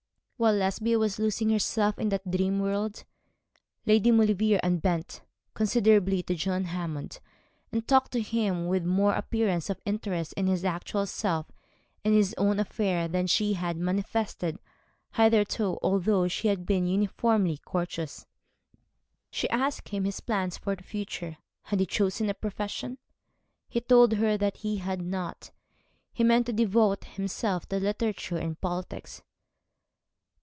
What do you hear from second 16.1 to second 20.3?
she had been uniformly courteous. She asked him his